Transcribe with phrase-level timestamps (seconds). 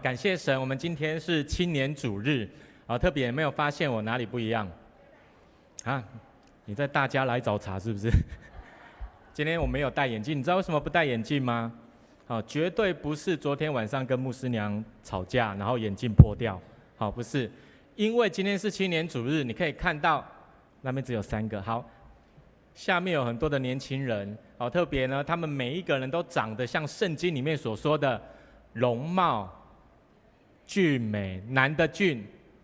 [0.00, 2.48] 感谢神，我们今天是青年主日，
[2.86, 4.70] 啊，特别没有发现我哪里不一样，
[5.82, 6.02] 啊，
[6.66, 8.08] 你在大家来找茬是不是？
[9.34, 11.72] 今天我没有戴眼镜，你知道为什么不戴眼镜吗？
[12.28, 16.60] 好，绝对不是昨天晚上跟牧师娘吵架，然后眼镜破掉，
[16.96, 17.50] 好，不是，
[17.96, 20.24] 因为今天是青年主日，你可以看到
[20.80, 21.84] 那边只有三个，好，
[22.72, 28.22] 下面有很多的年轻人，好，特别呢，他们每一个人都长得像圣经里面所说的
[28.72, 29.52] 容貌。
[30.68, 32.22] 俊美，男的俊，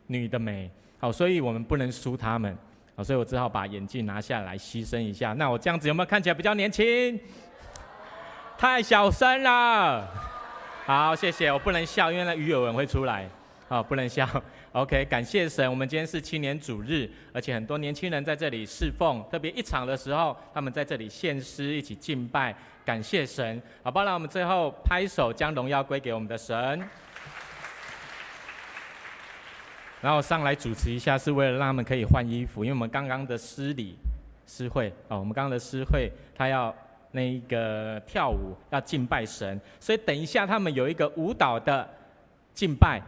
[0.08, 2.54] 女的美，好，所以我们不能输他们，
[2.94, 5.32] 好，所以我只好把眼镜拿下来牺牲一下。
[5.32, 7.18] 那我这样子有没有看起来比较年轻？
[8.58, 10.06] 太小声了。
[10.84, 13.26] 好，谢谢，我不能笑，因为那鱼尾纹会出来，
[13.68, 14.28] 好，不能笑。
[14.72, 23.62] OK，感谢神，我们今天是青年主日，而且很多年轻人在这里侍奉，特别一场的时候，他们在这里献诗，一起敬拜，感谢神。
[23.82, 26.86] 好，不然我们最后拍手，将荣耀归给我们的神。
[30.04, 33.96] 然后上来主持一下，是为了让他们可以换衣服，因为我们刚刚的诗礼、
[34.46, 36.74] 诗会哦，我们刚刚的诗会，他要
[37.12, 41.88] 那一个跳舞，要敬拜神，所以等一下他们有一个舞蹈的
[42.52, 43.00] 敬拜，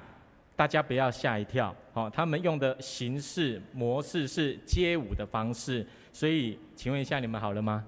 [0.57, 2.11] 大家不要吓一跳哦。
[2.11, 7.85] 他们用的形式模式是街舞的方式，所以请问一下，你们好了吗？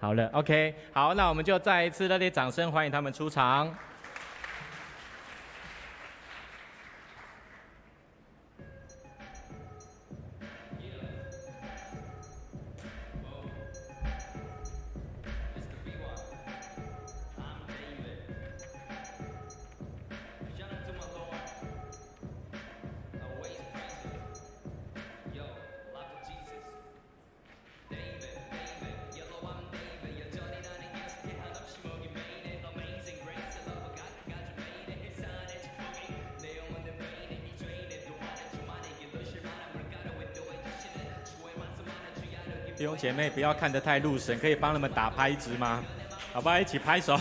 [0.00, 3.72] 好了，OK，好，那我们就再一次热烈掌声欢迎他们出场。
[43.02, 45.82] 姐妹，不要看得太入神，可以帮他们打拍子吗？
[46.32, 46.56] 好不好？
[46.56, 47.18] 一起拍手。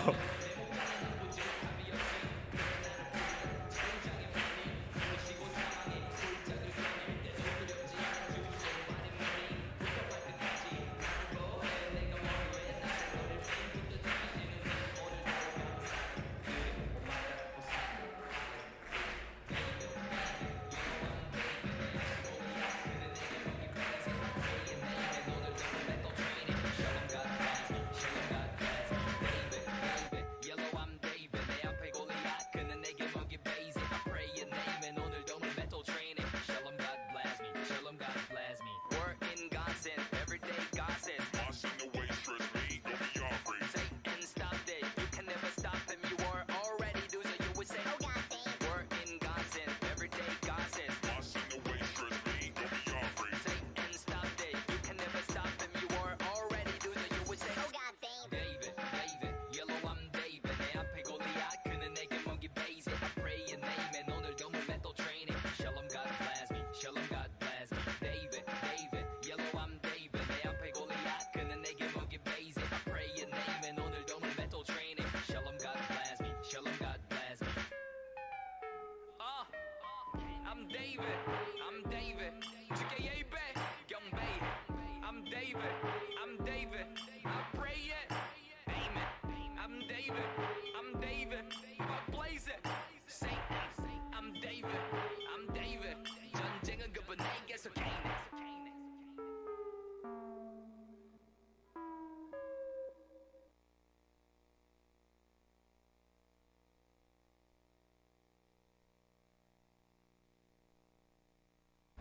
[80.61, 81.17] I'm David.
[81.66, 82.33] I'm David.
[82.69, 83.23] GKA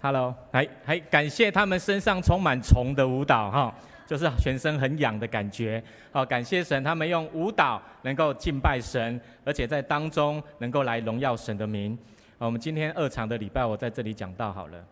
[0.02, 3.74] Hello，还还感谢他们身上充满虫的舞蹈哈，
[4.06, 5.82] 就是全身很痒的感觉。
[6.10, 11.98] 好，感谢神，他们用舞蹈能够敬拜神，而且在当中能够来荣耀神的名。
[12.38, 14.82] 我们今天二场的礼拜，我在这里讲到好了。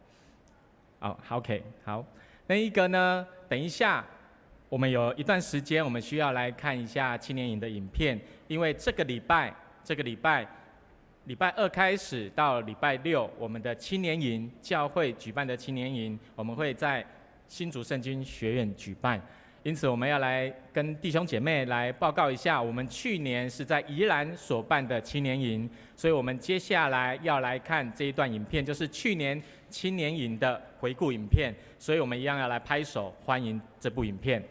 [0.98, 2.04] 好，OK，好。
[2.46, 3.26] 那一个呢？
[3.48, 4.04] 等一下，
[4.68, 10.46] 我们有一段时间，我们需要来看一下青年营的影片，因为这个礼拜，这个礼拜。
[11.28, 17.04] 礼拜二开始到礼拜六，我们的青年营教会举办的青年营，我们会在
[17.46, 19.20] 新竹圣经学院举办。
[19.62, 29.38] 因此，我们要来跟弟兄姐妹来报告一下，我们去年是在宜兰所办的青年营，所以我们接下来要来看这一段影片，就是去年
[29.68, 31.54] 青年营的回顾影片。
[31.78, 34.42] 所以我们一样要来拍手欢迎这部影片。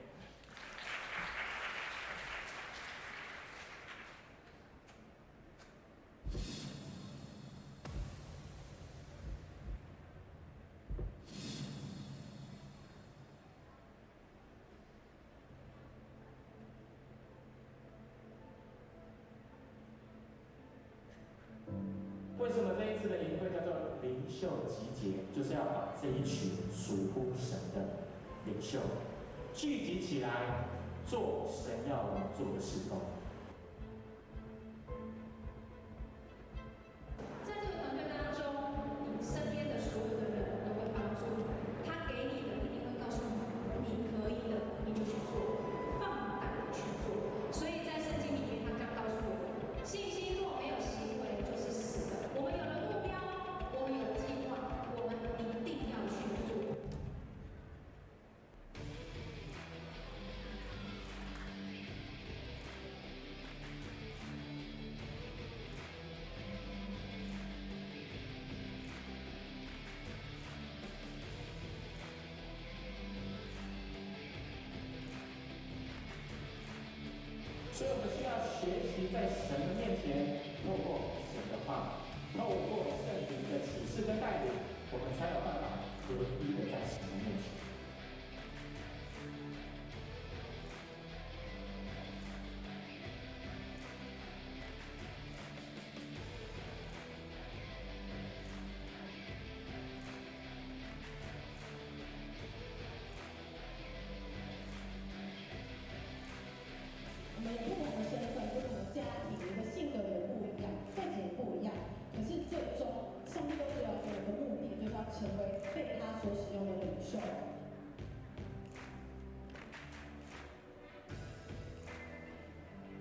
[77.77, 82.01] 所以我们需要学习在神的面前，透过神的话，
[82.33, 84.49] 透过圣灵的启示跟带领，
[84.89, 86.56] 我们才有办法合一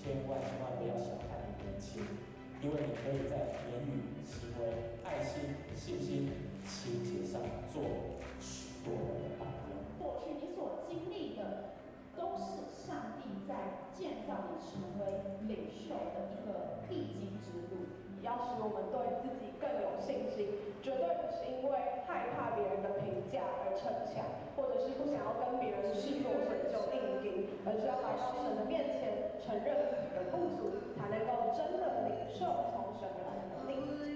[0.06, 1.98] 千万千万不要小看你年轻，
[2.62, 6.30] 因为你可以在言语、行为、爱心、信心、
[6.62, 7.42] 情节上
[7.74, 7.82] 做
[8.38, 9.74] 许多的榜样。
[9.98, 11.74] 过去你所经历的。
[12.16, 15.04] 都是上帝在建造你成为
[15.44, 17.84] 领袖的一个必经之路，
[18.24, 20.48] 要使我们对自己更有信心，
[20.80, 21.76] 绝对不是因为
[22.08, 24.24] 害怕别人的评价而逞强，
[24.56, 29.66] 或者是不想要跟别人示弱成就定定，而是要来到神的面前，承认
[30.16, 30.60] 有不足，
[30.96, 32.40] 才能够真的领受
[32.72, 33.20] 从神的
[33.56, 34.06] 能力。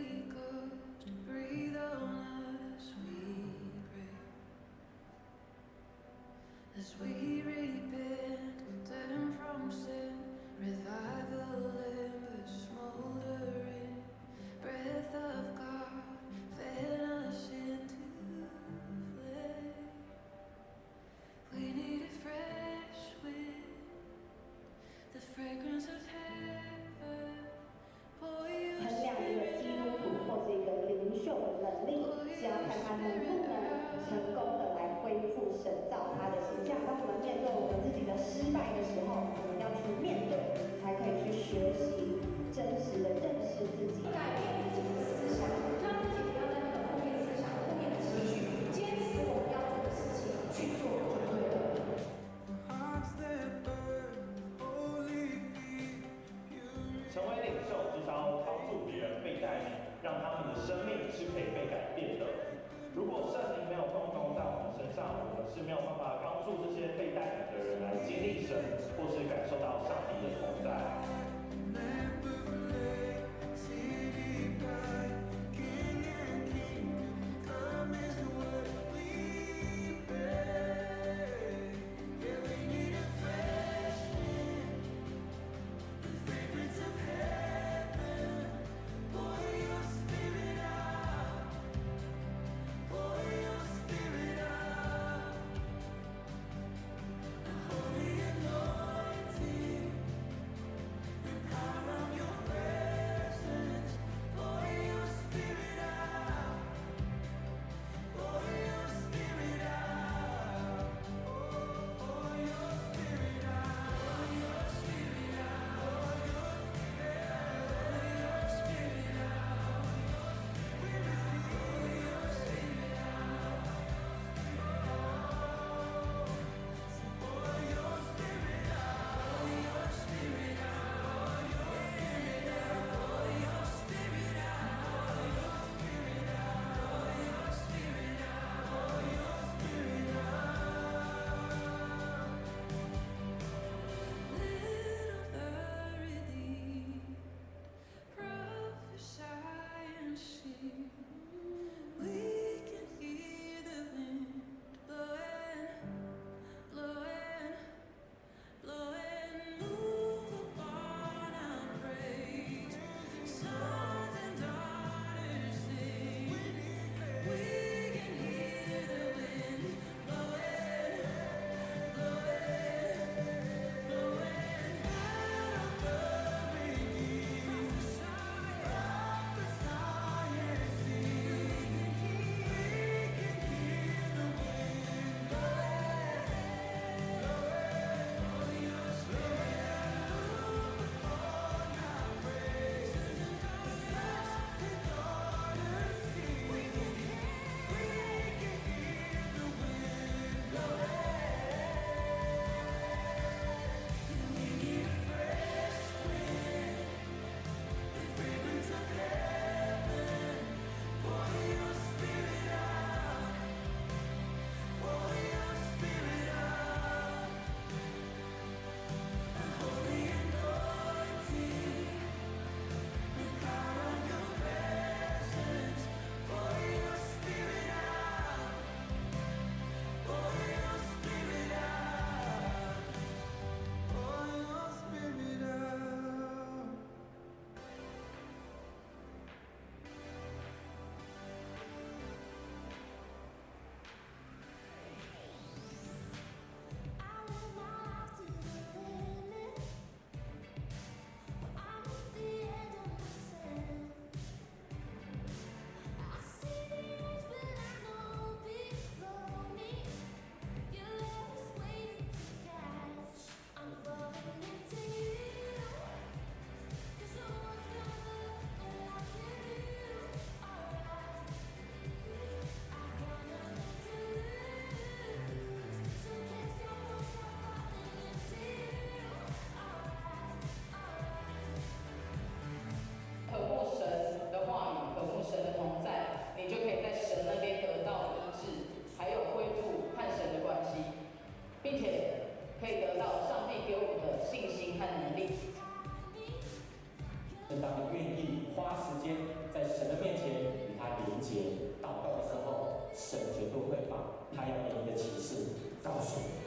[303.11, 303.97] 神绝对会把
[304.37, 305.35] 他要给你的启示
[305.83, 306.40] 告诉你。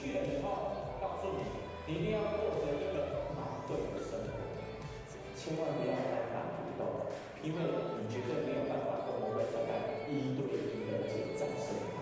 [0.00, 1.44] 学了以后，告诉你，
[1.84, 4.32] 你一定要过着一个满对的生活，
[5.36, 7.12] 千万不要单打独斗，
[7.44, 7.60] 因为
[8.00, 12.00] 你绝对没有办法跟魔鬼存在一对一的去战胜他。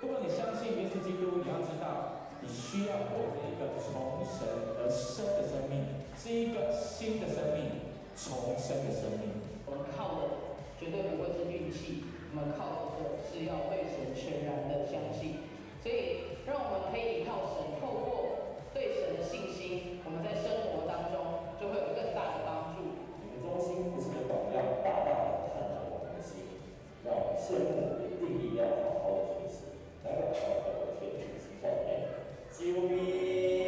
[0.00, 4.46] 如果你相信耶稣基督，你要知道，你需要过着一个从神
[4.78, 7.82] 而生的生命，是一个新的生命，
[8.14, 9.42] 重生的生命。
[9.66, 10.41] 我们靠的。
[10.82, 12.02] 绝对不会是运气，
[12.34, 15.46] 我们靠的是要对神全然的相信，
[15.78, 22.98] 所以让我们可以靠神，透过对神的信心，我们在生活当中就会有更大的帮助。
[23.22, 26.66] 你们中心不是的榜样，大大的看着我们的心，
[27.06, 29.70] 要圣母的定要好好的学习，
[30.02, 32.10] 来好好的学习，哎，
[32.50, 33.61] 救命！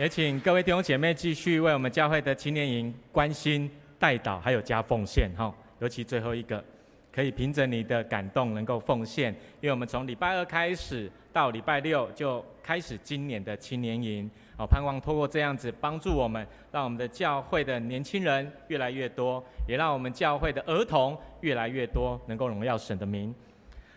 [0.00, 5.54] 也请各位弟兄姐妹继续为我们教会的青年营关心、带导，还有加奉献哈。
[5.78, 6.64] 尤其最后一个，
[7.12, 9.30] 可以凭着你的感动能够奉献，
[9.60, 14.30] 因为我们从礼拜二开始到礼拜六就开始今年的青年营。
[14.56, 23.34] 好，盼望透过这样子帮助我们，让我们的教会的年轻人越来越多，也让我们教会的儿童越来越多，能够荣耀神的名。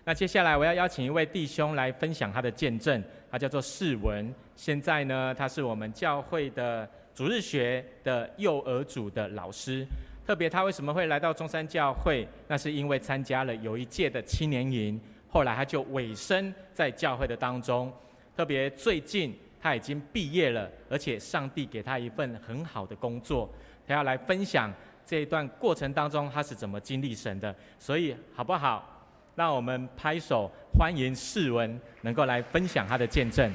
[0.05, 3.01] 那接下来我要邀请一位弟兄来分享他的见证，
[3.34, 4.32] 他叫做世文。
[4.56, 9.84] 现在呢，他是我们教会的主日学的幼儿组的老师。
[10.24, 12.28] 特别他为什么会来到中山教会？
[12.48, 17.91] 那是因为参加了有一届的青年营，后来他就委身在教会的当中。
[18.38, 23.50] 特别最近他已经毕业了，而且上帝给他一份很好的工作，
[23.88, 24.72] 他要来分享
[25.04, 27.56] 这一段过程当中他是怎么经历神的。
[27.80, 28.92] 所以好不好？
[29.36, 33.52] 让我们拍手欢迎世文能够来分享他的见证。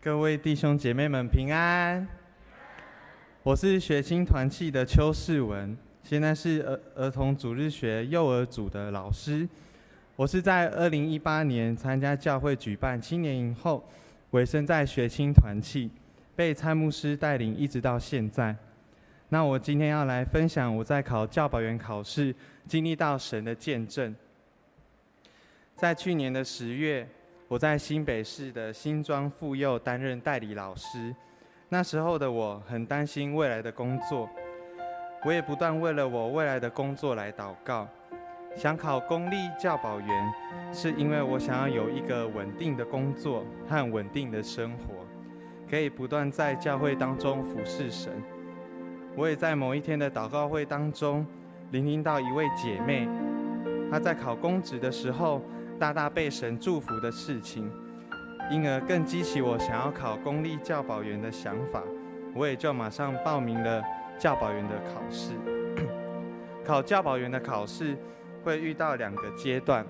[0.00, 2.06] 各位弟兄姐妹们平安，
[3.42, 9.46] 我是血青团契的邱世文，现在是儿儿童主日学幼儿组的老师。
[10.14, 13.84] 我是在二零一八年参加教会举办青年营后。
[14.30, 15.90] 委身在学青团契，
[16.36, 18.54] 被蔡牧师带领一直到现在。
[19.30, 22.34] 那我今天要来分享我在考教保员考试
[22.66, 24.14] 经历到神的见证。
[25.76, 27.06] 在去年的十月，
[27.46, 31.14] 我在新北市的新庄附幼担任代理老师。
[31.68, 34.28] 那时候的我很担心未来的工作，
[35.24, 37.86] 我也不断为了我未来的工作来祷告。
[38.56, 40.32] 想考公立教保员，
[40.72, 45.06] 是因为我想要有一个稳定的工作和稳定的生活，
[45.70, 48.12] 可以不断在教会当中服侍神。
[49.16, 51.24] 我也在某一天的祷告会当中，
[51.70, 53.08] 聆听到一位姐妹，
[53.90, 55.40] 她在考公职的时候，
[55.78, 57.70] 大大被神祝福的事情，
[58.50, 61.82] 因而更激起我想要考公立教保员的想法。
[62.34, 63.82] 我也就马上报名了
[64.18, 65.32] 教保员的考试。
[66.64, 67.96] 考教保员的考试
[68.48, 69.84] 会遇到两个阶段，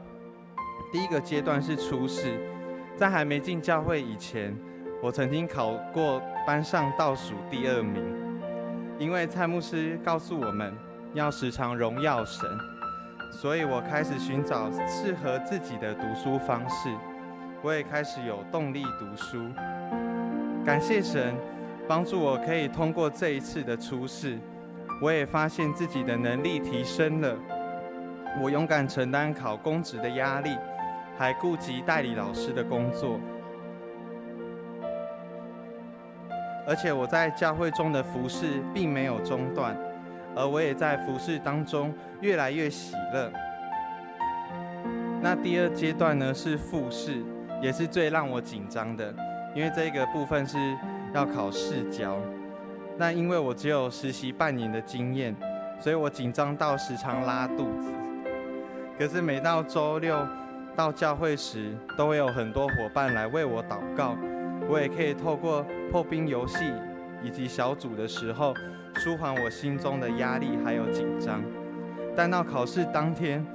[0.90, 2.40] 第一个阶段是初试，
[2.97, 4.53] 在还没进教会以前，
[5.01, 8.03] 我曾经考过班上倒数第二名，
[8.99, 10.75] 因为蔡牧师告诉我们
[11.14, 12.51] 要时常荣耀神。
[13.31, 16.88] 所以我开始寻找适合自己的读书方式，
[17.62, 19.38] 我也开始有动力读书。
[20.66, 21.33] 感谢神
[21.87, 24.37] 帮助我可以通过这一次的初试，
[25.01, 27.37] 我也发现自己的能力提升了。
[28.41, 30.57] 我勇敢承担考公职的压力，
[31.17, 33.19] 还顾及代理老师的工作，
[36.67, 39.77] 而且我在教会中的服事并没有中断。
[40.37, 43.33] 而我也在服事当中越来越喜乐。
[45.21, 47.25] 那第二阶段呢，是复试，
[47.61, 49.12] 也是最让我紧张的，
[49.53, 50.57] 因为这个部分是
[51.12, 52.17] 要考试教。
[52.97, 55.35] 那因为我只有实习半年的经验，
[55.81, 57.91] 所以我紧张到时常拉肚子。
[58.99, 60.27] 可是每到周六
[60.75, 64.17] 到教会时，都会有很多伙伴来为我祷告，
[64.69, 66.73] 我也可以透过破冰游戏
[67.23, 68.55] 以及小组的时候。
[68.95, 71.41] 舒缓我心中的压力还有紧张，
[72.17, 73.47] 但到考试当天，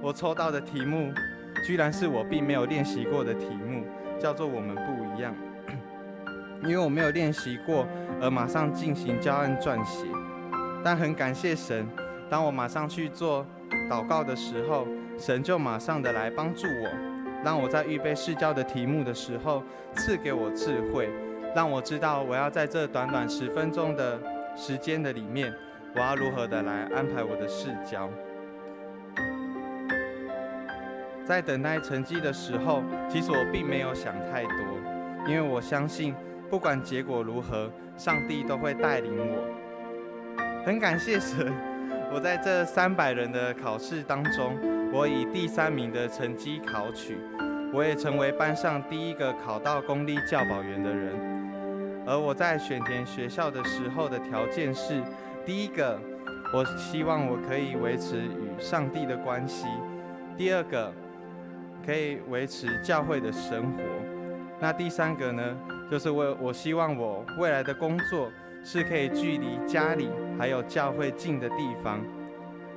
[0.00, 1.12] 我抽到的题目，
[1.66, 3.84] 居然是我并没有练习过的题目，
[4.20, 5.34] 叫做“我们不一样”。
[6.62, 7.84] 因为我没有练习过，
[8.20, 10.06] 而马上进行教案撰写。
[10.84, 11.88] 但很感谢神，
[12.30, 13.44] 当我马上去做
[13.90, 14.86] 祷告的时候，
[15.18, 16.90] 神就马上的来帮助我，
[17.44, 19.62] 让我在预备试教的题目的时候，
[19.94, 21.08] 赐给我智慧，
[21.54, 24.18] 让我知道我要在这短短十分钟的。
[24.54, 25.50] 时间的里面，
[25.94, 28.06] 我要如何的来安排我的试教？
[31.24, 34.52] 在等待成绩的时候，其实我并没有想太多，
[35.26, 36.14] 因为我相信，
[36.50, 40.62] 不管结果如何，上帝都会带领我。
[40.66, 41.50] 很感谢神，
[42.14, 44.54] 我在这三百人的考试当中，
[44.92, 47.16] 我以第三名的成绩考取，
[47.72, 51.14] 我也成为班上第一个考到公立教保员的人。
[52.06, 55.02] 而我在选填学校的时候的条件是：
[55.46, 55.98] 第一个，
[56.52, 59.66] 我希望我可以维持与上帝的关系；
[60.36, 60.92] 第二个，
[61.86, 63.82] 可以维持教会的生活；
[64.60, 65.56] 那第三个呢，
[65.90, 68.30] 就是我我希望我未来的工作
[68.64, 72.00] 是可以距离家里还有教会近的地方。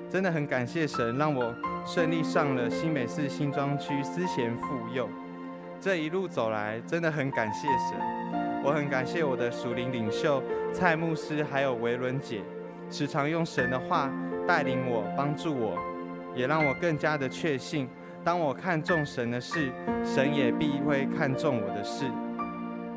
[0.10, 1.54] 真的很感谢神，让我
[1.86, 5.10] 顺利上了新北市新庄区思贤妇幼。
[5.80, 7.98] 这一路走来，真的很感谢神。
[8.64, 10.42] 我很感谢我的属灵领袖
[10.74, 12.42] 蔡牧师，还有维伦姐，
[12.90, 14.12] 时常用神的话
[14.48, 15.78] 带领我、帮助我，
[16.36, 17.88] 也让我更加的确信，
[18.24, 19.72] 当我看重神的事，
[20.04, 22.06] 神也必会看重我的事。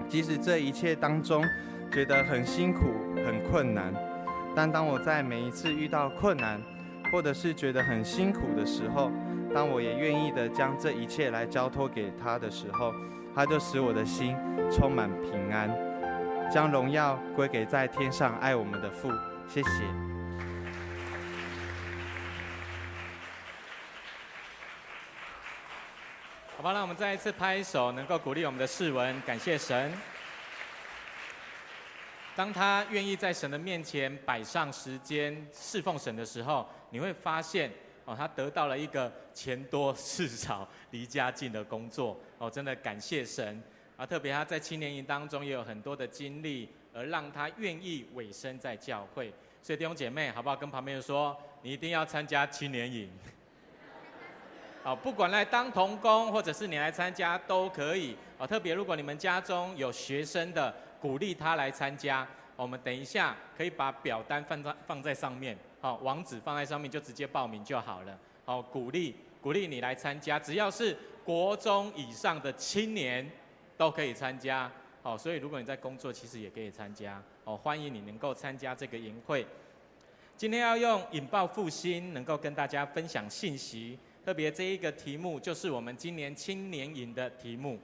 [0.09, 1.45] 即使这一切当中
[1.91, 3.93] 觉得很辛苦、很困难，
[4.55, 6.61] 但当我在每一次遇到困难，
[7.11, 9.11] 或者是觉得很辛苦的时候，
[9.55, 12.93] 当我也愿意的将这一切来交托给他的时候，
[13.35, 14.37] 他就使我的心
[14.71, 15.71] 充满平安，
[16.53, 19.11] 将荣耀归给在天上爱我们的父。
[19.49, 19.69] 谢谢。
[26.57, 29.91] 好吧，让我们再一次拍手，能够鼓励我们的世文，感谢神。
[32.39, 37.69] 当他愿意在神的面前摆上时间侍奉神的时候，你会发现。
[38.05, 42.19] 哦，他得到了一个钱多事少、离家近的工作。
[42.39, 43.63] 哦，真的感谢神
[43.99, 44.07] 啊！
[44.07, 49.31] 特别他在青年营当中也有很多的经历，而让他愿意委身在教会。
[49.61, 50.57] 所以弟兄姐妹，好不好？
[50.57, 53.11] 跟旁边人说，你一定要参加青年营。
[54.83, 58.17] 好，不管来当童工，或者是你来参加都可以。
[58.39, 62.27] 哦，特别如果你们家中有学生的，鼓励他来参加。
[62.57, 68.19] 我们等一下可以把表单放在放在上面，好，网址放在上面就直接报名就好了。
[68.45, 73.31] 好，鼓励鼓励你来参加，只要是国中以上的青年
[73.77, 74.71] 都可以参加。
[75.03, 77.23] 好，所以如果你在工作，其实也可以参加。
[77.45, 79.47] 哦，欢迎你能够参加这个营会。
[80.37, 83.97] 今天要用引爆复兴，能够跟大家分享信息。
[84.25, 87.79] 特别这一个题目，就是我们今年青年营的题目。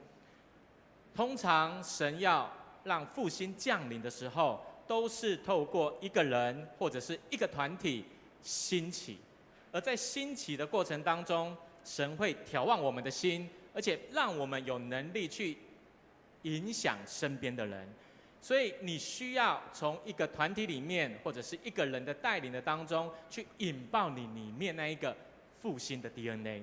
[1.14, 2.50] 通常神要
[2.84, 8.04] 让复兴降临的时候，都是透过一个人或者是一个团体
[8.42, 9.18] 兴起。
[9.72, 15.58] 而在兴起的过程当中，神会眺望我们的心，而且让我们有能力去
[16.42, 17.88] 影响身边的人。
[18.40, 25.16] 所以你需要从一个团体里面，或者是一个人的带领的当中，去引爆你里面那一个
[25.60, 26.62] 复兴的 DNA。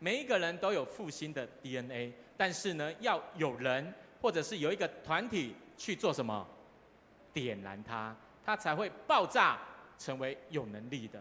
[0.00, 6.46] 每一个人都有复兴的 DNA，但是呢，要有人或者是有一个团体去做什么，
[7.34, 9.58] 点燃它，它才会爆炸，
[9.98, 11.20] 成为有能力的。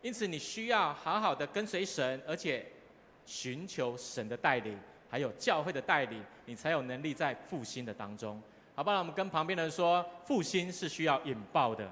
[0.00, 2.64] 因此，你需要好好的跟随神，而且
[3.24, 4.78] 寻求神的带领，
[5.10, 8.40] 还有教会的带领，你才有能力在复兴的当中。
[8.76, 8.98] 好不好？
[8.98, 11.90] 我们跟旁边的人说，复兴是需要引爆的。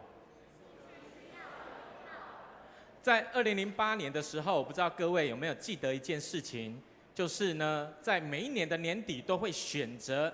[3.02, 6.80] 在二零零八年的时候，我不知道各位有没有记得一件事情，
[7.14, 10.32] 就是呢，在每一年的年底都会选择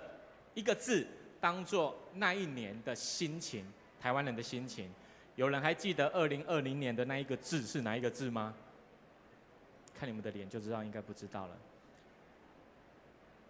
[0.55, 1.07] 一个字，
[1.41, 3.65] 当做那一年的心情，
[4.01, 4.91] 台湾人的心情。
[5.37, 8.55] 有人还记得二零二零年的那一个字是哪一个字吗？
[9.99, 11.57] 看你们的脸就知道，应该不知道了。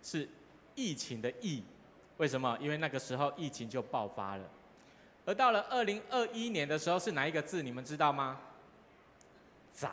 [0.03, 0.29] 是
[0.75, 1.63] 疫情的疫。
[2.19, 2.57] 为什么？
[2.61, 4.45] 因为那个时候疫情就爆发了，
[5.25, 7.63] 而到了二零二一年的时候是哪一个字？
[7.63, 8.39] 你们知道吗？
[9.73, 9.91] 宅。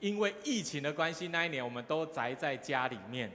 [0.00, 3.30] 因为疫情的关系，那一年我们都宅在家里面，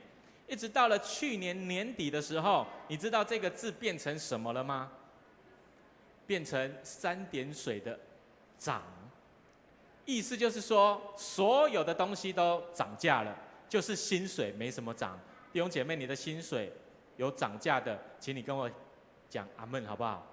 [0.47, 4.91] 一直到了去年年底的时候，你知道这个字变成什么了吗？
[6.25, 7.99] 变成三点水的
[8.57, 8.81] 涨，
[10.05, 13.35] 意思就是说所有的东西都涨价了，
[13.67, 15.19] 就是薪水没什么涨。
[15.51, 16.71] 弟兄姐妹，你的薪水？
[17.17, 18.69] 有涨价的，请你跟我
[19.29, 20.25] 讲阿门好不好？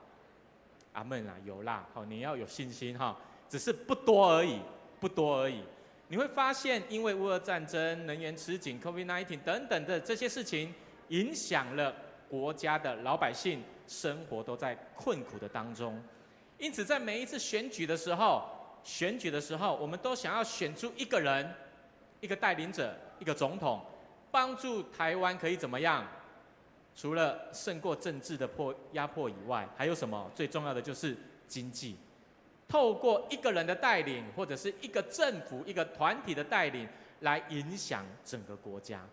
[0.92, 3.16] 阿门啊，有啦，好，你要有信心哈，
[3.48, 4.58] 只是不多而已，
[4.98, 5.62] 不多而已。
[6.10, 10.74] 你会发现，因为乌俄战争、能源吃紧、COVID-19 等等的这些事情，
[11.10, 11.94] 影响了
[12.28, 16.02] 国家的老百姓生活都在困苦的当中。
[16.58, 18.42] 因此，在每一次选举的时候，
[18.82, 21.48] 选举的时候，我们都想要选出一个人，
[22.20, 23.80] 一个带领者，一个总统，
[24.32, 26.04] 帮助台湾可以怎么样？
[26.96, 30.28] 除了胜过政治的迫压迫以外，还有什么？
[30.34, 31.96] 最重要的就是经济。
[32.70, 36.88] 透过一个人的带领，或者是一个政府、一个团体的带领，
[37.20, 39.04] 来影响整个国家。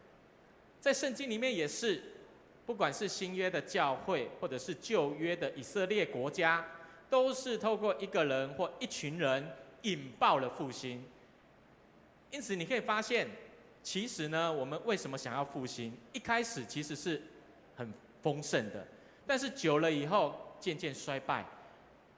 [0.80, 2.02] 在圣经里面也是，
[2.66, 6.64] 不管是新约的教会，或者是旧约的以色列国家，
[7.10, 9.46] 都是透过一个人或一群人
[9.82, 11.04] 引爆了复兴。
[12.32, 13.28] 因此，你可以发现，
[13.82, 15.92] 其实呢，我们为什么想要复兴？
[16.14, 17.22] 一开始其实是。
[17.78, 17.94] 很
[18.24, 18.84] 丰盛的，
[19.28, 21.46] 但是久了以后渐渐衰败，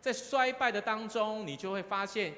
[0.01, 2.33] 在衰败的当中，你就会发现，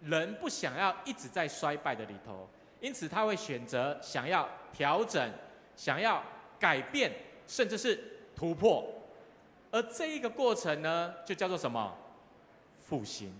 [0.00, 2.48] 人不想要一直在衰败的里头，
[2.80, 5.32] 因此他会选择想要调整，
[5.76, 6.22] 想要
[6.58, 7.12] 改变，
[7.46, 7.98] 甚至是
[8.34, 8.84] 突破，
[9.70, 11.96] 而这一个过程呢，就叫做什么？
[12.80, 13.32] 复兴，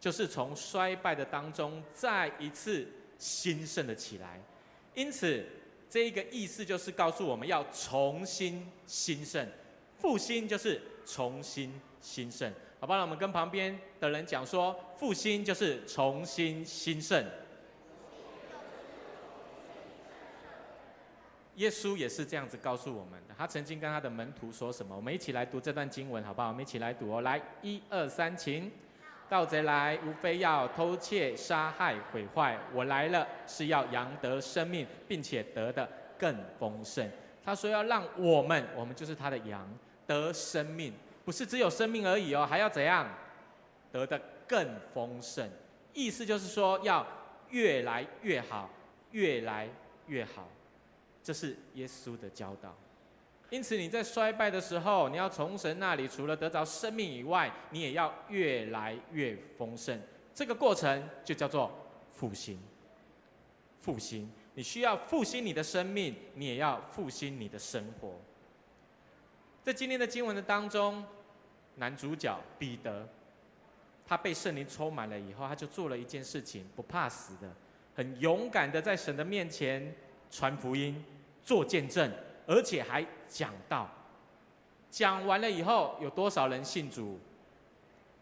[0.00, 2.86] 就是从衰败的当中再一次
[3.18, 4.40] 兴盛的起来，
[4.94, 5.44] 因此。
[5.92, 9.46] 这一个意思就是告诉我们要重新兴盛，
[9.98, 12.50] 复兴就是重新兴盛，
[12.82, 12.96] 好吧？
[12.96, 17.24] 那我们跟旁边的人讲说，复兴就是重新兴盛。
[21.54, 24.96] 耶稣也是这样子告诉我们的，他曾经跟他的门徒说什么？
[24.96, 26.48] 我们一起来读这段经文，好不好？
[26.48, 28.68] 我们一起来读哦，来，一二三，请。
[29.28, 32.58] 盗贼来，无非要偷窃、杀害、毁坏。
[32.74, 37.08] 我来了，是要扬得生命，并且得的更丰盛。
[37.44, 39.72] 他说要让我们，我们就是他的羊，
[40.04, 40.92] 得生命，
[41.24, 43.08] 不是只有生命而已哦，还要怎样？
[43.90, 45.48] 得的更丰盛。
[45.92, 47.06] 意思就是说，要
[47.50, 48.70] 越来越好，
[49.10, 49.68] 越来
[50.06, 50.48] 越好。
[51.22, 52.74] 这是耶稣的教导。
[53.50, 60.00] 因此，你在衰败的时候，你要从神那里除了得着生命以外，你也要越来越丰盛。
[60.34, 61.70] 这个过程就叫做
[62.10, 62.58] 复兴。
[63.82, 68.18] 复兴，你需要复兴你的生命，你也要复兴你的生活。
[69.62, 71.04] 在今天的经文的当中，
[71.76, 73.08] 男主角彼得，
[74.04, 77.48] 他被圣灵充满了以后，他就做了一件事情，不怕死的，
[77.94, 79.94] 很勇敢的在神的面前
[80.30, 81.04] 传福音、
[81.44, 82.10] 做见证，
[82.46, 83.88] 而且还讲道。
[84.90, 87.18] 讲完了以后，有多少人信主？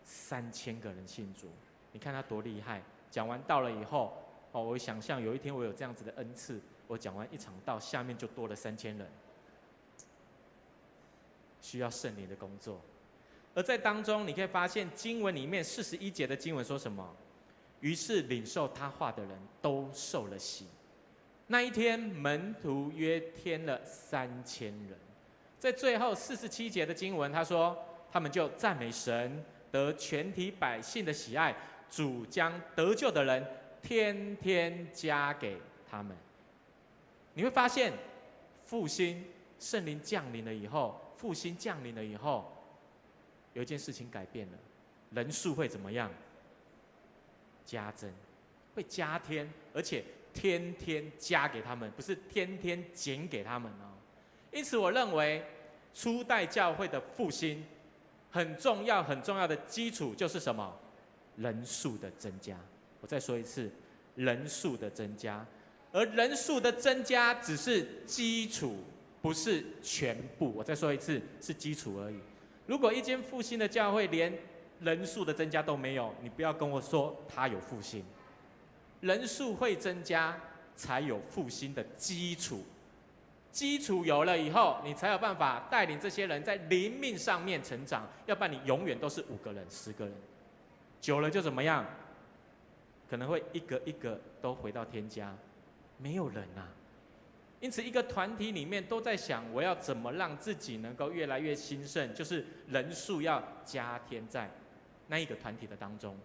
[0.04, 1.48] 三千个人信主。
[1.92, 2.82] 你看他多厉害！
[3.10, 4.16] 讲完道了以后，
[4.52, 9.10] 哦，我想象有一天我有这样子的恩赐，我讲完一场道，下面就多了三千人。
[11.60, 12.80] 需要圣灵的工作，
[13.54, 17.14] 而在当中，你可以发现经文里面四十一节的经文说什么？
[17.80, 20.66] 于是领受他话的人都受了洗。
[21.46, 24.98] 那一天，门徒约添了三千人。
[25.58, 27.76] 在最后四十七节的经文，他说
[28.10, 31.54] 他们就赞美神，得全体百姓的喜爱。
[31.90, 33.44] 主将得救的人
[33.82, 35.58] 天天加给
[35.90, 36.16] 他们。
[37.34, 37.92] 你会发现，
[38.64, 39.24] 复兴
[39.58, 41.00] 圣灵降临了以后。
[41.20, 42.50] 复兴降临了以后，
[43.52, 44.58] 有一件事情改变了，
[45.10, 46.10] 人数会怎么样？
[47.66, 48.10] 加增，
[48.74, 50.02] 会加添，而且
[50.32, 53.92] 天天加给他们，不是天天减给他们哦。
[54.50, 55.44] 因此，我认为
[55.92, 57.62] 初代教会的复兴
[58.30, 60.74] 很重要，很重要的基础就是什么？
[61.36, 62.58] 人数的增加。
[63.02, 63.70] 我再说一次，
[64.14, 65.46] 人数的增加，
[65.92, 68.78] 而人数的增加只是基础。
[69.22, 72.16] 不是全部，我再说一次，是基础而已。
[72.66, 74.32] 如果一间复兴的教会连
[74.80, 78.04] 人数的增加都没有，你不要跟我说它有复兴。
[79.00, 80.38] 人数会增加，
[80.74, 82.64] 才有复兴的基础。
[83.50, 88.08] 基础有了以后，你才有办法带领这些人在灵命上面成长。
[88.26, 90.14] 要不然你永远都是五个人、十个人，
[91.00, 91.84] 久了就怎么样？
[93.10, 95.34] 可能会一个一个都回到天家，
[95.98, 96.68] 没有人啊。
[97.60, 104.50] 因此，一个团体里面都在想，我要怎么让自己能够越来越兴盛，就是人数要加添在
[105.08, 106.16] 那一个团体的当中。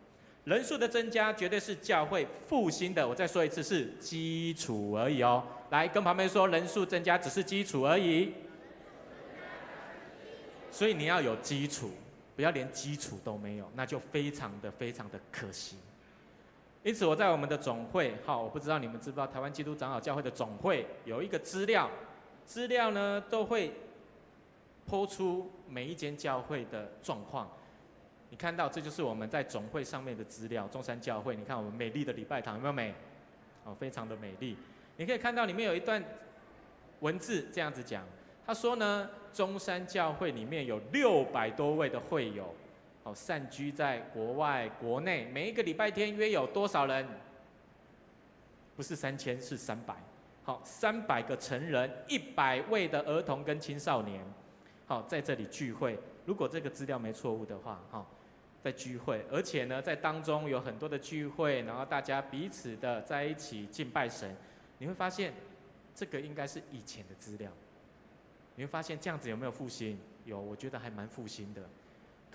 [0.45, 3.06] 人数的增加绝对是教会复兴的。
[3.06, 5.43] 我再说一次，是基础而已哦。
[5.71, 8.32] 来，跟旁边说，人数增加只是基础而已。
[10.71, 11.91] 所以你要有基础，
[12.36, 15.78] 不要连基础都没有，那就非常的非常的可惜。
[16.86, 21.89] 因此，我在我们的总会，好，我不知道你们知不知道，台湾基督长老教会的总会有一个资料，
[22.45, 23.74] 资料呢都会
[24.86, 27.50] 抛出每一间教会的状况。
[28.30, 30.67] 你看到，这就是我们在总会上面的资料。
[30.67, 32.93] 中山教会，你看我们美丽的礼拜堂有没有美？
[33.63, 34.56] 哦，非常的美丽。
[34.98, 36.04] 你可以看到里面有一段
[37.00, 38.04] 文字这样子讲，
[38.45, 42.54] 他说呢，中山教会里面有六百多位的会友。
[43.06, 47.08] 哦，散居在国外、国内，每一个礼拜天约有多少人？
[48.76, 49.96] 不是三千，是三百。
[50.44, 54.26] 好，三百个成人，一百位的儿童跟青少年，
[54.88, 56.00] 好，在这里聚会。
[56.26, 58.04] 如果这个资料没错误的话，哈，
[58.63, 64.36] 在聚会，而且呢，在当中有很多的聚会，然后大家彼此的在一起敬拜神。
[64.80, 65.32] 你会发现，
[65.94, 67.52] 这个应该是以前的资料。
[68.56, 70.00] 你会发现这样子有没有复兴？
[70.26, 71.62] 有，我觉得还蛮复兴的。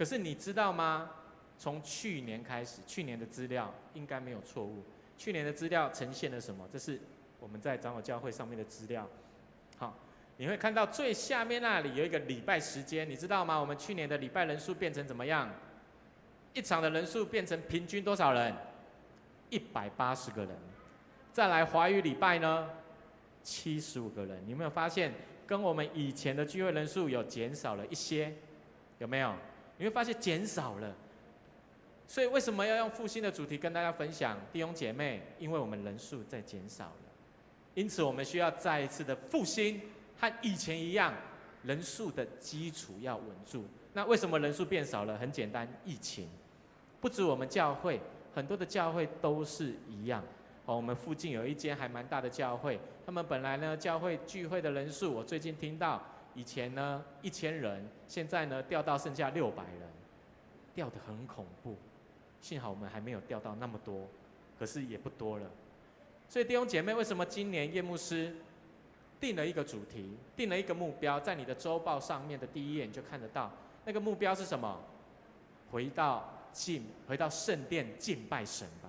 [0.01, 1.11] 可是你知道吗？
[1.59, 4.83] 从去年开始，去年的资料应该没有错误。
[5.19, 6.67] 去年的资料呈现了什么？
[6.73, 6.99] 这是
[7.39, 9.07] 我们在长老教会上面的资料。
[9.77, 9.95] 好，
[10.39, 13.59] 你会看到最下面那里有一个礼拜时间，你知道吗？
[13.59, 15.51] 我们去年的礼拜人数变成怎么样？
[16.55, 18.55] 一场的人数变成平均多少人？
[19.51, 20.57] 一百八十个人。
[21.31, 22.71] 再来华语礼拜呢？
[23.43, 24.43] 七十五个人。
[24.47, 25.13] 你有没有发现，
[25.47, 28.35] 跟我们以前的聚会人数有减少了一些？
[28.97, 29.35] 有没有？
[29.81, 30.95] 你会发现减少了，
[32.07, 35.23] 所以为什么要用复兴的主题跟大家分享弟兄姐妹？
[35.39, 37.09] 因为我们人数在减少了，
[37.73, 39.81] 因此我们需要再一次的复兴，
[40.19, 41.15] 和以前一样，
[41.63, 43.65] 人数的基础要稳住。
[43.95, 45.17] 那为什么人数变少了？
[45.17, 46.29] 很简单，疫情。
[47.01, 47.99] 不止我们教会，
[48.35, 50.23] 很多的教会都是一样。
[50.67, 56.03] 哦，我们附近有一间还蛮大的教会，他们本来呢教会聚会的人数，我最近听到。
[56.35, 59.89] 以前呢一千人，现在呢掉到剩下六百人，
[60.75, 61.77] 掉得很恐怖。
[62.41, 64.07] 幸好我们还没有掉到那么多，
[64.59, 65.51] 可是也不多了。
[66.29, 68.35] 所以弟兄姐妹，为什么今年叶牧师
[69.21, 73.51] 定了一个主题，定了一个目标，在你的周报上面的第一页你就看得到。
[73.85, 74.81] 那个目标是什么？
[75.71, 78.89] 回到敬，回到圣殿敬拜神吧。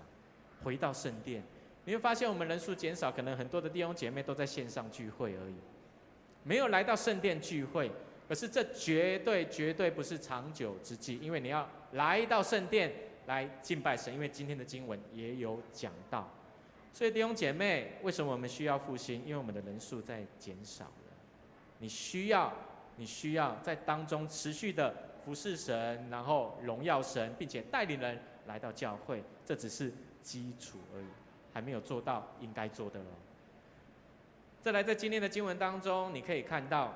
[0.63, 1.43] 回到圣殿，
[1.85, 5.55] 你会发现我们人数减少，可能很多的弟兄姐妹都在线上聚会而已。
[6.43, 7.91] 没有来到圣殿聚会，
[8.27, 12.91] 可是这绝对绝对不是长久之计，因为你要来到圣殿
[13.27, 16.29] 来敬拜神，因为今天的经文也有讲到。
[16.93, 19.23] 所以弟兄姐妹，为什么我们需要复兴？
[19.23, 20.91] 因为我们的人数在减少了。
[21.79, 22.51] 你需要，
[22.97, 31.05] 你需要在当中持续的服侍神，然后荣耀神，并且带领人来到教会，这只是基础而已。
[31.53, 33.09] 还没有做到应该做的喽。
[34.61, 36.93] 再来，在今天的经文当中，你可以看到，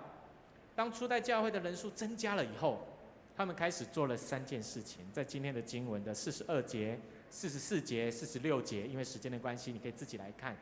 [0.75, 2.87] 当初代教会的人数增加了以后，
[3.35, 5.03] 他们开始做了三件事情。
[5.11, 6.99] 在今天的经文的四十二节、
[7.31, 10.55] 四十四节、四十六节，因为时间的关系，你可以自己来看。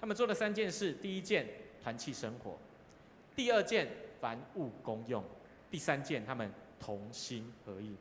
[0.00, 1.46] 他们做了三件事：第一件，
[1.80, 2.58] 团契生活；
[3.36, 3.86] 第二件，
[4.20, 5.22] 凡物公用；
[5.70, 7.94] 第三件，他们同心合意。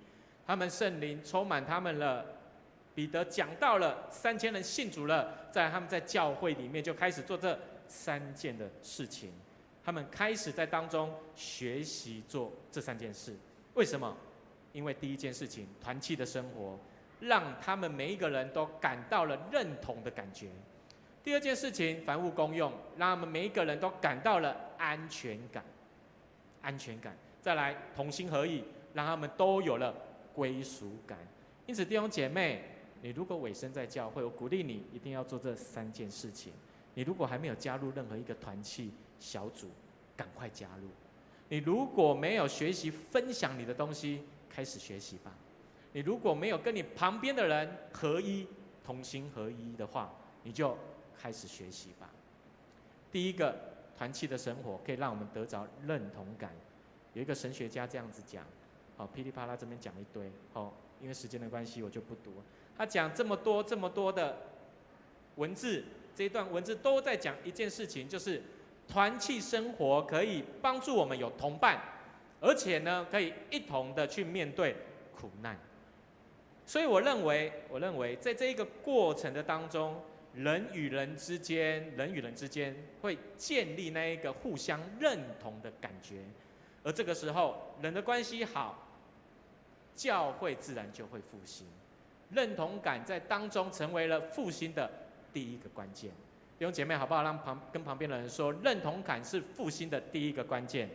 [0.48, 2.26] 他们圣灵充满他们了。
[2.96, 7.56] 彼得讲到了三千人信主了，在他们在教会里面就开始做这
[7.88, 9.32] 三件的事情。
[9.84, 13.36] 他们开始在当中学习做这三件事。
[13.74, 14.16] 为什么？
[14.74, 16.78] 因为第一件事情，团契的生活，
[17.20, 20.50] 让他们每一个人都感到了认同的感觉。
[21.24, 25.64] 第二件事情，凡物公用，让他们每一个人都感到了安全感。
[26.62, 27.16] 安全感。
[27.42, 29.96] 再来，同心合意，让他们都有了
[30.34, 31.18] 归属感。
[31.66, 32.62] 因此，弟兄姐妹，
[33.02, 36.52] 你如果委身在教会，我鼓励你一定要做这三件事情。
[36.98, 39.70] 你如果还没有加入任何一个团契小组，
[40.16, 40.88] 赶快加入。
[41.48, 45.32] 你如果没有学习分享你的东西，开始学习吧。
[45.94, 48.48] 你如果没有跟你旁边的人合一、
[48.84, 50.76] 同心合一的话，你就。
[51.20, 52.12] 开始学习吧。
[53.12, 53.56] 第一个，
[53.98, 56.54] 团契的生活可以让我们得着认同感。
[57.16, 58.46] 有一个神学家这样子讲，
[58.96, 62.36] 好，噼里啪啦这边讲一堆，好，因为时间的关系我就不读。
[62.78, 64.38] 他讲这么多这么多的
[65.38, 65.86] 文字，
[66.18, 68.42] 这一段文字都在讲一件事情，就是
[68.88, 71.80] 团契生活可以帮助我们有同伴，
[72.42, 74.76] 而且呢，可以一同的去面对
[75.16, 75.56] 苦难。
[76.66, 80.02] 所以我认为，我认为在这一个过程的当中。
[80.34, 86.18] 人与人之间，人与人之间会建立那一个互相认同的感觉，
[86.84, 88.88] 而这个时候人的关系好，
[89.96, 91.66] 教会自然就会复兴。
[92.30, 94.88] 认同感在当中成为了复兴的
[95.38, 96.10] 第一个关键。
[96.58, 97.22] 弟兄姐妹，好不好？
[97.22, 100.90] 让旁跟旁边的人说，认同感是复兴的第一个关键。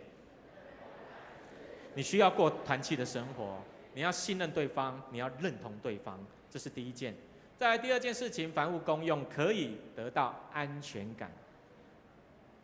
[1.94, 3.60] 你需要过团契的生活，
[3.94, 6.18] 你要信任对方，你要认同对方，
[6.50, 7.14] 这是第一件。
[7.56, 11.30] 再来第二件事情，凡物公用，可以得到安全感。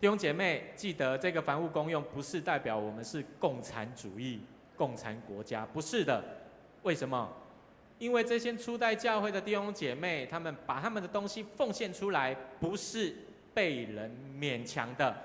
[0.01, 4.41] 弟兄姐妹，记得这个凡物公用不是代表我们是共产主义、
[4.77, 6.25] 共产国家，不是的。
[6.83, 7.33] 为什么？
[7.99, 13.15] 因为这些初代教会的弟兄姐妹，他们把他们的东西奉献出来，不是
[13.53, 15.17] 被人勉强的，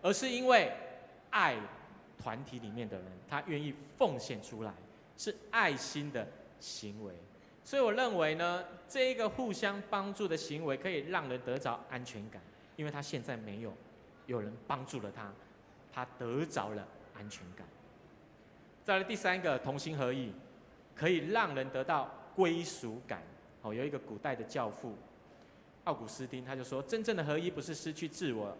[0.00, 0.72] 而是因为
[1.30, 1.56] 爱
[2.18, 4.72] 团体里面的人，他愿意奉献出来，
[5.16, 6.26] 是爱心的
[6.58, 7.12] 行为。
[7.64, 12.40] 所以我认为呢，这一个互相帮助的行为可以让人得着安全感，
[12.76, 13.72] 因为他现在没有
[14.26, 15.30] 有人帮助了他，
[15.92, 17.66] 他得着了安全感。
[18.82, 20.32] 再来第三个，同心合意，
[20.96, 23.22] 可以让人得到归属感。
[23.62, 24.94] 哦，有一个古代的教父
[25.84, 28.56] 奥古斯丁，他就说，真正的合一不是失去自我，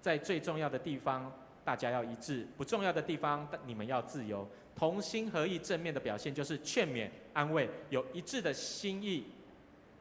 [0.00, 1.32] 在最重要的地方
[1.64, 4.46] 大家要一致，不重要的地方你们要自由。
[4.74, 9.26] 同心合意，正面的表现就是劝勉、安慰，有一致的心意、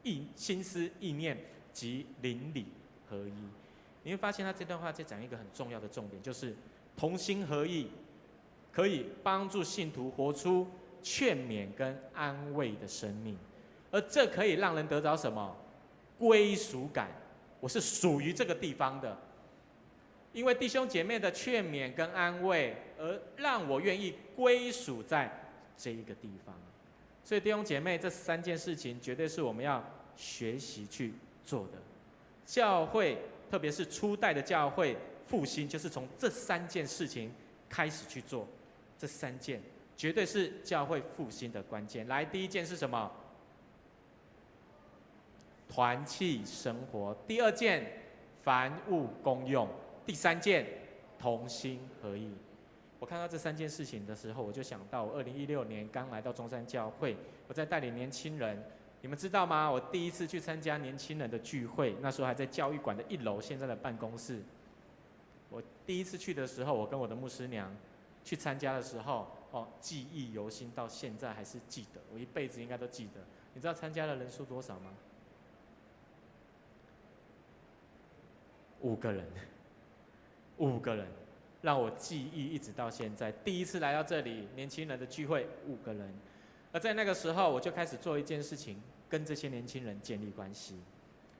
[0.03, 1.37] 意心思、意念
[1.73, 2.65] 及邻里
[3.09, 3.33] 合一。
[4.03, 6.55] 你会发现他这段话在讲一个很重要的重点，就是
[6.95, 7.89] 同心合意
[8.71, 10.65] 可以帮助信徒活出
[11.01, 13.37] 劝勉跟安慰的生命，
[13.91, 15.55] 而这可以让人得着什么？
[16.17, 17.09] 归属感。
[17.59, 19.17] 我是属于这个地方的。
[20.31, 25.31] 因为弟兄姐妹的劝勉跟安慰，而让我愿意归属在
[25.75, 26.55] 这一个地方。
[27.23, 29.83] 所以弟兄姐妹，这三件事情绝对是我们要
[30.15, 31.79] 学习去做的。
[32.45, 33.17] 教会，
[33.49, 34.95] 特别是初代的教会
[35.25, 37.31] 复兴，就是从这三件事情
[37.67, 38.47] 开始去做。
[38.97, 39.61] 这三件
[39.99, 42.07] 绝对是教会复兴的关键。
[42.07, 43.11] 来，第一件是什么？
[45.67, 47.13] 团契生活。
[47.27, 47.85] 第二件，
[48.41, 49.67] 凡物公用。
[50.05, 50.65] 第三件，
[51.19, 52.31] 同心合意。
[52.97, 57.17] 我看到这三件事情的时候，我就想到，我二零一六年刚来到中山教会，
[57.49, 58.57] 我在带领年轻人。
[59.01, 59.69] 你们知道吗？
[59.69, 64.41] 我第一次去参加年轻人的聚会，那时候还在教育馆的一楼，现在的办公室。
[65.49, 67.69] 我第一次去的时候，我跟我的牧师娘
[68.23, 73.21] 去参加的时候，哦，记忆犹新，到现在还是记得，我一辈子应该都记得。
[73.53, 74.91] 你知道参加的人数多少吗？
[78.81, 79.25] 五个人。
[80.59, 81.07] 五个人，
[81.61, 83.31] 让我记忆一直到现在。
[83.31, 86.13] 第一次来到这里，年轻人的聚会，五个人。
[86.73, 88.75] 而在那个时候，我就开始做一件事情，
[89.07, 90.75] 跟这些年轻人建立关系，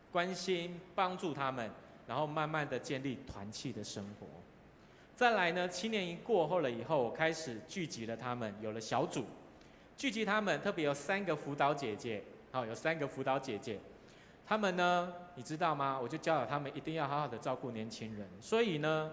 [0.10, 1.70] 关心、帮助他们，
[2.08, 4.26] 然后慢慢的建立团契的生活。
[5.20, 9.26] 再来呢，七年一过后了以后，我开始聚集了他们，有了小组，
[9.98, 13.78] 聚集他们，特别有三个辅导姐姐，好，有三个辅导姐姐。
[14.48, 16.00] 他们呢，你知道吗？
[16.02, 18.26] 我就教导他们一定要好好的照顾年轻人。
[18.40, 19.12] 所以呢，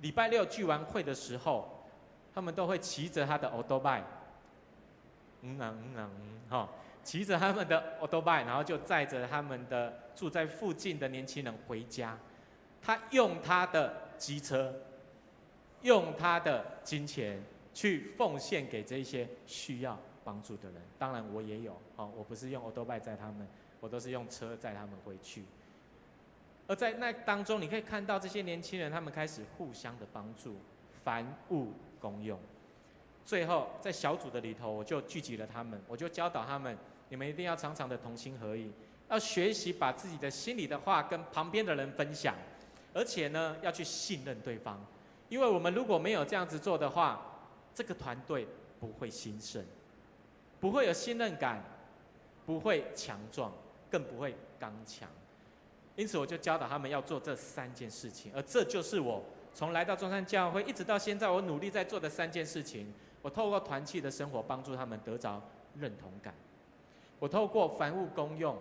[0.00, 1.86] 礼拜六聚完会的时候，
[2.34, 4.02] 他们都会骑着他的欧多拜，
[5.42, 6.68] 嗯啊嗯啊嗯，哈，
[7.04, 12.18] 骑着他们的欧多拜，然后就载着他们的住在附近的年轻人回家。
[12.82, 14.74] 他用他的机车，
[15.82, 20.82] 用他的金钱去奉献给这些需要帮助的人。
[20.98, 23.46] 当然我也有，哦，我不是用欧多拜载他们，
[23.80, 25.44] 我都是用车载他们回去。
[26.66, 30.56] 而在那当中，你可以看到这些年轻人，他们开始互相的帮助，
[31.02, 31.68] 凡物
[31.98, 32.38] 公用。
[33.24, 36.76] 最后在小组的里头，我就聚集了他们，我就教导他们：
[37.08, 38.70] 你们一定要常常的同心合意，
[39.08, 42.34] 要学习把自己的心里的话跟旁边的人分享。
[42.94, 44.84] 而且呢，要去信任对方，
[45.28, 47.20] 因为我们如果没有这样子做的话，
[47.74, 48.46] 这个团队
[48.80, 49.64] 不会兴盛，
[50.60, 51.62] 不会有信任感，
[52.46, 53.52] 不会强壮，
[53.90, 55.08] 更不会刚强。
[55.96, 59.22] 因此，我就教导他们要做这三件事情，而这就是我
[59.52, 62.92] 从来到中山教会一直到现在，我努力在做的三件事情。
[63.20, 65.42] 我透过团契的生活，帮助他们得着
[65.74, 66.32] 认同感；
[67.18, 68.56] 我透过凡物公用，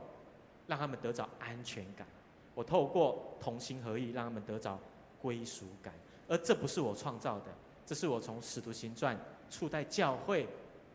[0.66, 2.08] 让他们得着安全感。
[2.56, 4.80] 我透过同心合意，让他们得着
[5.22, 5.94] 归属感，
[6.28, 7.46] 而这不是我创造的，
[7.86, 9.18] 这是我从使徒行传
[9.50, 10.48] 初代教会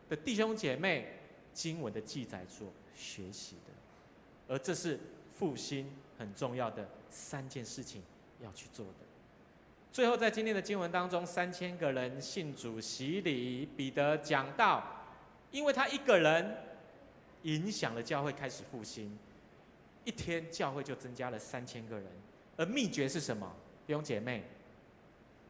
[0.07, 1.19] 的弟兄姐妹
[1.53, 4.99] 经文的记载所学习的，而这是
[5.33, 8.01] 复兴很重要的三件事情
[8.39, 8.93] 要去做的。
[9.91, 14.83] 最后，在今天的经文当中，三千个人信主洗礼，彼得讲到，
[15.51, 16.57] 因为他一个人
[17.43, 19.15] 影响了教会开始复兴。
[20.03, 22.07] 一天教会就增加了三千个人，
[22.57, 23.49] 而秘诀是什么？
[23.87, 24.43] 弟兄姐妹，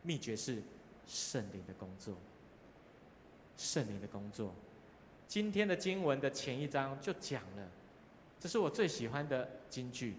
[0.03, 0.61] 秘诀是
[1.07, 2.13] 圣灵的工作。
[3.55, 4.53] 圣灵的工作，
[5.27, 7.67] 今天的经文的前一章就讲了，
[8.39, 10.11] 这是我最喜欢的金句，《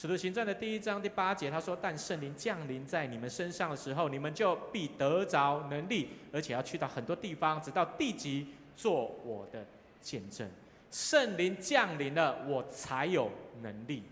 [0.00, 8.46] 使徒行传》的第一章第八节，他说：“但圣灵降临在你们身上的时候，你们就必得着能力，而且要去到很多地方，直到地极，
[8.76, 9.66] 做我的
[10.00, 10.48] 见证。”
[10.92, 13.30] 圣灵降临了，我才有
[13.62, 14.02] 能力。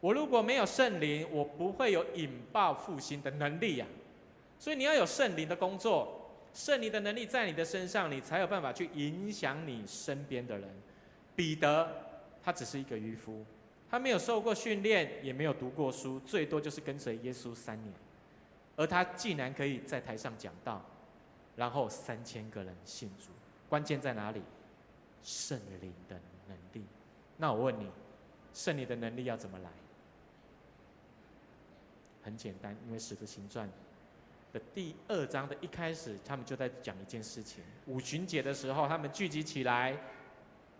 [0.00, 4.00] 我如果没有圣灵，我不会有引爆复兴的能力呀、啊。
[4.62, 10.70] 所以你要有圣灵的工作，圣灵的能力在你的身上，你才有办法去影响你身边的人。
[11.34, 11.90] 彼得
[12.44, 13.44] 他只是一个渔夫，
[13.90, 17.92] 他没有受过训练，也没有读过书，最多就是跟随耶稣三年。
[18.76, 20.80] 而他竟然可以在台上讲道，
[21.56, 23.32] 然后三千个人信主，
[23.68, 24.40] 关键在哪里？
[25.24, 26.86] 圣灵的能力，
[27.36, 27.90] 那我问你，
[28.54, 29.70] 圣灵的能力要怎么来？
[32.22, 33.66] 很简单，因为《使徒行传》
[34.52, 39.96] 的第二章的一开始，他们就在讲一件事情：五旬节的时候，他们聚集起来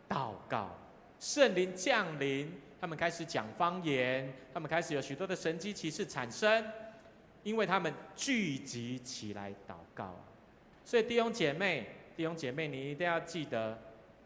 [0.08, 0.76] 祷告，
[1.18, 6.64] 圣灵降临，他们开始讲方言，他们开始有许多的神迹奇事产生，
[7.42, 10.14] 因为他们聚集起来祷告。
[10.84, 13.78] 所以弟兄姐妹，弟兄姐妹，你一定要记得。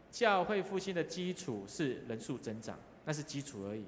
[0.09, 3.83] 教会复兴的基础是人数增长，那是基础而已。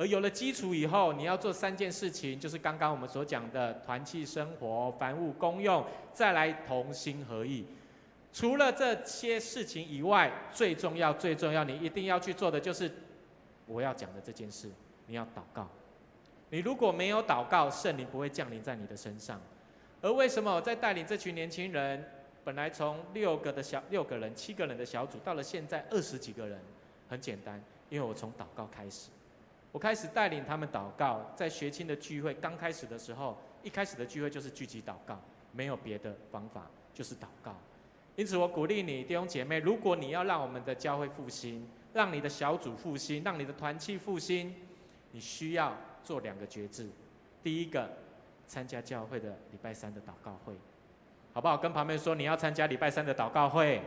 [0.00, 7.66] 而有了基础以后，你要做三件事情，就是刚刚我们所讲的团契生活、凡物公用，再来同心合意。
[8.32, 12.90] 除了这些事情以外，最重要、最重要，你一定要去做的就是
[13.66, 14.70] 我要讲的这件事，
[15.06, 15.68] 你要祷告。
[16.48, 19.38] 你如果没有祷告，圣灵不会降临在你的身上。
[20.00, 22.02] 而为什么我在带领这群年轻人？
[22.42, 26.58] 本来从六个的小六个人、七个人的小组，到了现在二十几个人，
[27.06, 29.10] 很简单，因为我从祷告开始，
[29.72, 35.20] 我开始带领他们祷告，在学青的聚会刚开始的时候，一开始的聚会就是聚集祷告，
[35.52, 37.54] 没有别的方法，就是祷告。
[38.16, 44.54] 因此，我鼓励你弟兄姐妹，如果你要让我们的教会复兴，让你的小组复兴，让你的团契复兴，
[45.12, 46.88] 你需要做两个决志。
[47.42, 47.88] 第一个，
[48.46, 50.54] 参加教会的礼拜三的祷告会。
[51.32, 51.56] 好不好？
[51.56, 53.80] 跟旁边说，你要参加礼拜三的祷告会。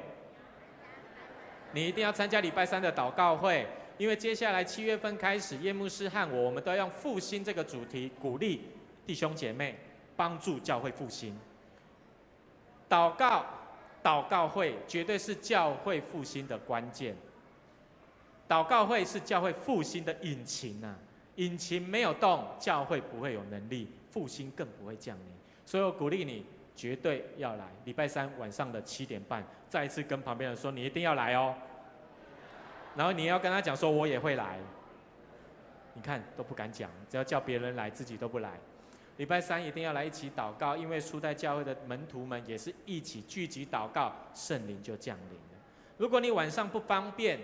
[1.73, 3.67] 你一定要参加礼拜三的祷告会，
[3.97, 8.61] 因为接下来七月份开始，叶牧师和我，我们都要用复兴这个主题，鼓励
[9.05, 9.75] 弟兄姐妹，
[10.15, 11.37] 帮助教会复兴。
[12.89, 13.45] 祷告，
[14.03, 17.15] 祷告会绝对是教会复兴的关键。
[18.47, 20.95] 祷告会是教会复兴的引擎、啊，
[21.35, 25.25] 引擎没有动，教会不会有能力复兴，更不会降临。
[25.65, 26.45] 所以我鼓励你。
[26.75, 31.53] 绝对要来，礼拜三晚上的七点半，再一次跟旁边人说，你一定要来哦。
[32.95, 34.59] 然后你要跟他讲说，我也会来。
[35.95, 38.59] 你看都不敢讲，只要叫别人来，自己都不来。
[39.17, 45.63] 礼拜三一定要来一起祷告，因为初代教会的门徒们也是一起聚集祷告，圣灵就降临了。
[45.97, 47.39] 如果你晚上不方便，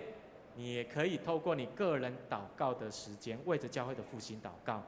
[0.56, 4.84] 你也可以透过你个人祷告的时间，为着教会的复兴祷告。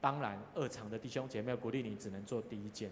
[0.00, 2.90] 当然，二场的弟兄姐妹，鼓励你只能做第一件，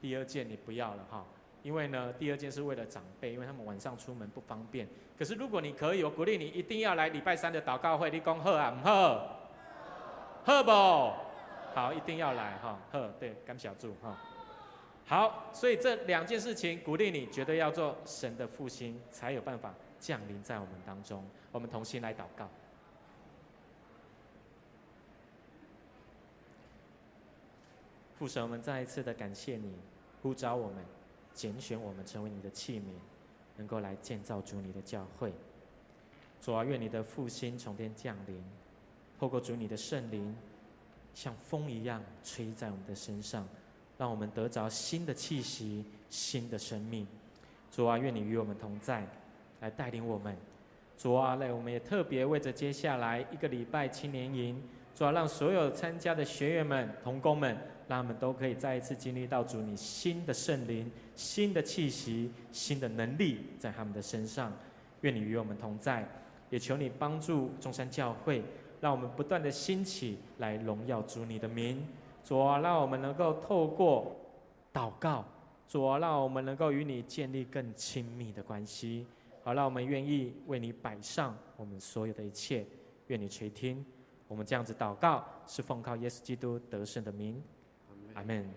[0.00, 1.26] 第二件你不要了哈。
[1.64, 4.88] 因为呢，第二件是为了长辈，因为他们晚上出门不方便。
[5.18, 8.08] 可是如果你可以，我鼓励你一定要来礼拜三的祷告会。
[8.10, 9.36] 你讲好啊，唔好？
[10.44, 10.70] 好不？
[11.74, 12.78] 好，一定要来哈。
[12.92, 14.16] 好，对，感谢主哈。
[15.04, 21.24] 好，所以这两件事情鼓励你，绝对要做神的复兴，才有办法降临在我们当中。
[21.50, 22.48] 我们同心来祷告。
[28.18, 29.74] 父神，我们再一次的感谢你，
[30.22, 30.84] 呼召我们。
[31.34, 32.82] 拣选我们成为你的器皿，
[33.58, 35.32] 能够来建造主你的教会。
[36.40, 38.42] 主啊，愿你的复兴从天降临，
[39.18, 40.34] 透过主你的圣灵，
[41.12, 43.46] 像风一样吹在我们的身上，
[43.98, 47.06] 让我们得着新的气息、新的生命。
[47.70, 49.06] 主啊，愿你与我们同在，
[49.60, 50.36] 来带领我们。
[50.96, 54.62] 主啊，来，我们也特别为着接下来一个礼拜青年营，
[54.94, 57.56] 主啊，让所有参加的学员们、同工们。
[57.88, 64.52] 让他们都可以再一次经历到主你新的圣灵、新的气息、新的能力在他们的身上。
[65.00, 66.06] 愿你与我们同在，
[66.50, 68.42] 也求你帮助中山教会，
[68.80, 71.82] 让我们不断的兴起来荣耀主你的名。
[72.24, 74.14] 主啊，让我们能够透过
[74.72, 75.24] 祷告，
[75.66, 79.06] 主啊，让我们能够与你建立更亲密的关系。
[79.42, 82.66] 好，让我们愿意为你摆上我们所有的一切。
[83.06, 83.82] 愿你垂听
[84.26, 87.42] 我们这样子祷告，是奉靠耶稣基督得胜的名。
[88.16, 88.56] Amen.